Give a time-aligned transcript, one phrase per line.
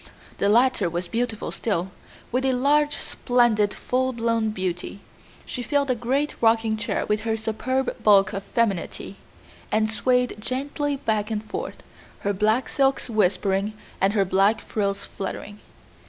[0.39, 1.91] The latter was beautiful still,
[2.31, 4.99] with a large, splendid, full blown beauty,
[5.45, 9.17] she filled a great rocking chair with her superb bulk of femininity,
[9.71, 11.83] and swayed gently back and forth,
[12.21, 15.59] her black silks whispering and her black frills fluttering.